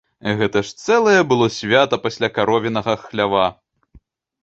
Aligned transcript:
Гэта 0.37 0.63
ж 0.69 0.73
цэлае 0.85 1.13
было 1.35 1.51
свята 1.59 2.01
пасля 2.09 2.33
каровінага 2.41 2.93
хлява. 3.07 3.47